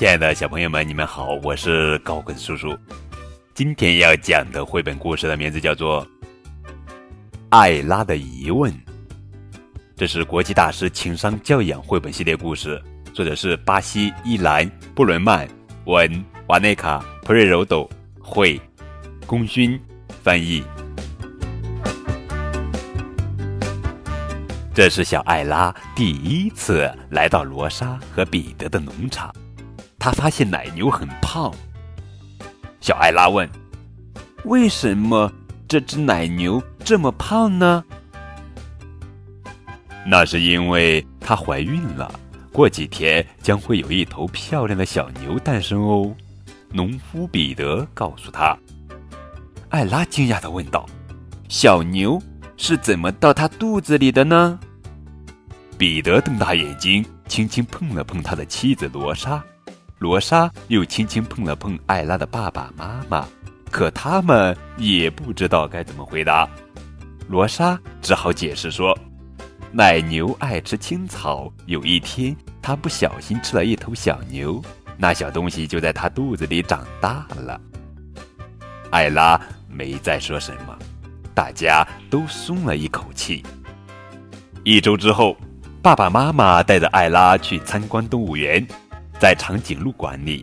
[0.00, 2.74] 亲爱的小朋友们，你们好，我是高跟叔叔。
[3.52, 6.02] 今天要讲的绘本故事的名字叫做
[7.50, 8.72] 《艾拉的疑问》，
[9.94, 12.82] 这是国际大师情商教养绘本系列故事，
[13.12, 15.46] 作者是巴西伊兰布伦曼，
[15.84, 17.86] 文瓦内卡普瑞柔斗，
[18.18, 18.58] 绘
[19.26, 19.78] 功勋
[20.22, 20.64] 翻译。
[24.72, 29.30] 这是小艾拉第一次来到罗莎和彼得的农场。
[30.00, 31.54] 他发现奶牛很胖。
[32.80, 33.48] 小艾拉问
[34.46, 35.30] ：“为什么
[35.68, 37.84] 这只奶牛这么胖呢
[40.06, 42.10] ？”“那是因为它怀孕了，
[42.50, 46.12] 过几天将会有一头漂亮的小牛诞生哦。”
[46.72, 48.56] 农夫彼得告诉他。
[49.68, 50.88] 艾拉惊讶地问道
[51.50, 52.20] ：“小牛
[52.56, 54.58] 是怎么到他肚子里的呢？”
[55.76, 59.44] 彼得瞪大眼睛，轻轻碰了碰他的妻子罗莎。
[60.00, 63.28] 罗莎又轻轻碰了碰艾拉的爸爸妈妈，
[63.70, 66.48] 可他们也不知道该怎么回答。
[67.28, 68.98] 罗莎只好解释说
[69.70, 74.58] ：“奶牛爱吃青草，有一天它不小心吃了一头小牛，
[74.96, 77.60] 那小东西就在它肚子里长大了。”
[78.90, 80.74] 艾拉没再说什么，
[81.34, 83.44] 大家都松了一口气。
[84.64, 85.36] 一周之后，
[85.82, 88.66] 爸爸妈妈带着艾拉去参观动物园。
[89.20, 90.42] 在长颈鹿馆里，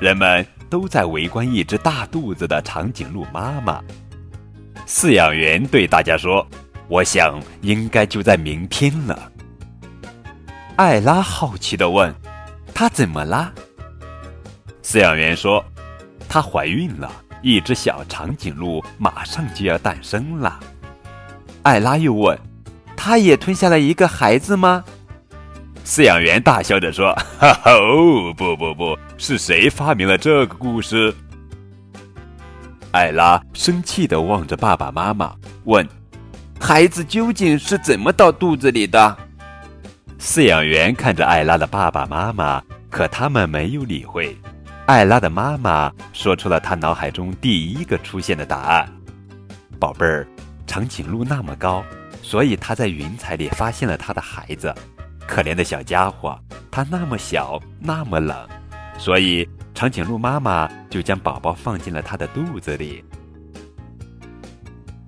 [0.00, 3.84] 人们都在围观一只大肚子的长颈鹿妈妈。
[4.86, 6.46] 饲养员对大家说
[6.88, 9.30] ：“我想应该就在明天了。”
[10.76, 12.14] 艾拉好奇地问
[12.72, 13.52] ：“她怎么啦？”
[14.82, 15.62] 饲养员说
[16.26, 20.58] ：“她怀孕了，一只小长颈鹿马上就要诞生了。”
[21.62, 22.38] 艾拉又问
[22.96, 24.82] ：“她也吞下了一个孩子吗？”
[25.84, 31.14] 饲养员大笑着说：“哈哈，哦，不不不，是谁发明了这个故事？”
[32.90, 35.34] 艾拉生气地望着爸爸妈妈，
[35.64, 35.86] 问
[36.58, 39.14] ：“孩子究竟是怎么到肚子里的？”
[40.18, 44.34] 饲养员看着艾拉的爸爸妈妈，可他们没有理会。
[44.86, 48.90] 艾拉的妈妈说出了她脑海中第一个出现的答案
[49.78, 50.26] ：“宝贝儿，
[50.66, 51.84] 长颈鹿那么高，
[52.22, 54.74] 所以它在云彩里发现了它的孩子。”
[55.26, 56.38] 可怜的小家伙，
[56.70, 58.36] 它那么小，那么冷，
[58.98, 63.04] 所以长颈鹿妈妈就将宝宝放进了它的肚子里。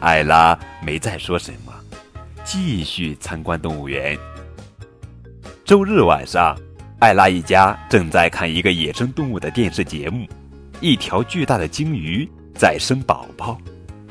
[0.00, 1.72] 艾拉没再说什么，
[2.44, 4.18] 继续参观动物园。
[5.64, 6.56] 周日晚上，
[6.98, 10.26] 艾拉一家正在看一个野生动物的电视节目，
[10.80, 13.56] 一条巨大的鲸鱼在生宝宝。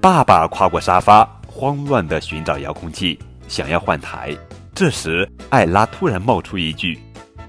[0.00, 3.18] 爸爸跨过沙发，慌乱地寻找遥控器，
[3.48, 4.36] 想要换台。
[4.80, 6.98] 这时，艾拉突然冒出一句：“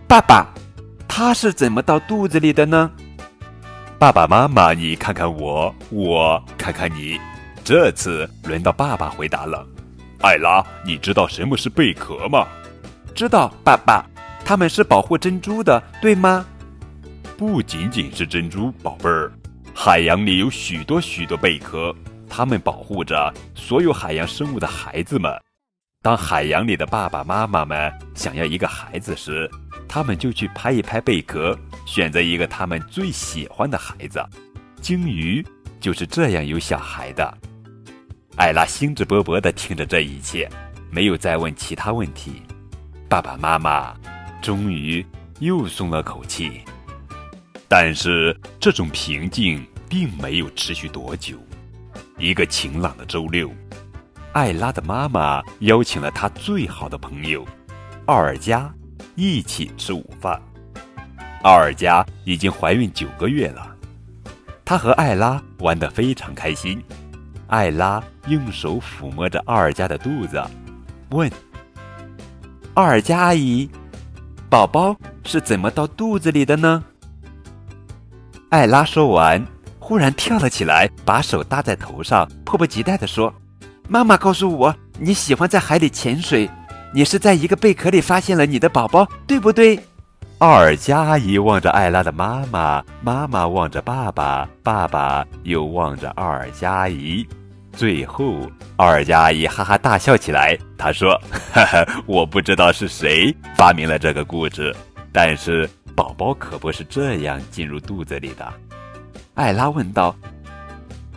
[0.06, 0.54] 爸爸，
[1.08, 2.92] 他是怎么到肚子里的呢？”
[3.98, 7.18] 爸爸妈妈，你看看我，我看看你。
[7.64, 9.66] 这次轮到爸爸回答了。
[10.20, 12.46] 艾拉，你知道什么是贝壳吗？
[13.16, 14.06] 知道，爸爸，
[14.44, 16.46] 它们是保护珍珠的，对吗？
[17.38, 19.32] 不仅仅是珍珠，宝贝儿，
[19.74, 21.96] 海洋里有许多许多贝壳，
[22.30, 25.32] 它们保护着所有海洋生物的孩子们。
[26.04, 29.48] 当海洋里的爸爸妈妈们想要一个孩子时，
[29.88, 34.20] 他们就去拍一拍贝壳，选择一个他们最喜欢的孩子。
[34.82, 35.46] 鲸鱼
[35.80, 37.38] 就是这样有小孩的。
[38.36, 40.50] 艾拉兴致勃勃地听着这一切，
[40.90, 42.42] 没有再问其他问题。
[43.08, 43.96] 爸爸妈妈
[44.42, 45.06] 终于
[45.40, 46.62] 又松了口气。
[47.68, 51.38] 但是这种平静并没有持续多久。
[52.18, 53.52] 一个晴朗的周六。
[54.34, 57.46] 艾拉的妈妈邀请了她最好的朋友
[58.06, 58.74] 奥尔加
[59.16, 60.42] 一起吃午饭。
[61.44, 63.76] 奥尔加已经怀孕九个月了，
[64.64, 66.82] 她和艾拉玩得非常开心。
[67.48, 70.42] 艾拉用手抚摸着奥尔加的肚子，
[71.10, 71.30] 问
[72.76, 73.70] ：“奥尔加阿姨，
[74.50, 74.96] 宝宝
[75.26, 76.82] 是怎么到肚子里的呢？”
[78.50, 79.46] 艾拉说完，
[79.78, 83.34] 忽然跳了起来，把手搭在头上，迫不及待地说。
[83.92, 86.50] 妈妈告诉我，你喜欢在海里潜水。
[86.94, 89.78] 你是在一个贝壳里发现了你的宝宝，对不对？
[90.38, 97.28] 奥尔加阿姨望着艾拉的妈妈，妈妈望着爸爸，爸爸又望着奥尔加阿姨。
[97.74, 100.58] 最后，奥尔加阿姨哈哈大笑起来。
[100.78, 101.22] 她说
[101.52, 104.74] ：“哈哈，我不知道是谁发明了这个故事，
[105.12, 108.54] 但是宝宝可不是这样进入肚子里的。”
[109.36, 110.16] 艾拉问道：“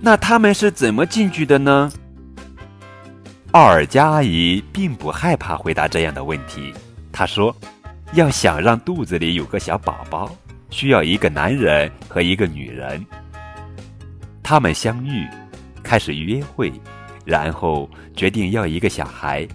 [0.03, 1.89] 那他们是怎么进去的呢？”
[3.55, 6.75] 奥尔加阿姨并不害怕回答这样的问题。
[7.13, 7.55] 她说
[8.15, 10.29] ：“要想让肚子里有个小宝宝，
[10.71, 13.07] 需要一个男人和一个女人。
[14.43, 15.25] 他们相遇，
[15.85, 16.73] 开始约会，
[17.25, 19.47] 然后决定要一个小孩。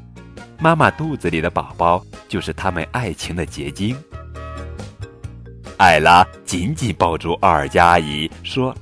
[0.57, 3.93] 妈妈肚子里的宝宝就是他们爱情的结晶。
[5.75, 8.73] 艾拉紧紧抱住奥尔加阿姨，说：“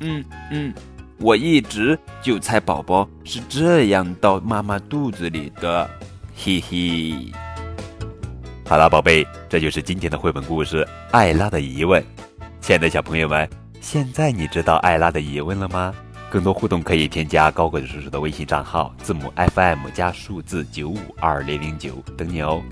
[0.00, 0.74] 嗯嗯，
[1.20, 5.88] 我一直就猜宝宝是这样到妈妈肚子里的，
[6.36, 7.32] 嘿嘿。”
[8.64, 12.02] 好了，宝贝，这就是今天的绘本故事《艾拉的疑问》。
[12.60, 13.48] 亲爱的小朋友们，
[13.80, 15.94] 现在你知道艾拉的疑问了吗？
[16.30, 22.62] 更多互动可以添加高个子叔叔的微信账号，字母 FM 加数字九五二零零九，等你哦。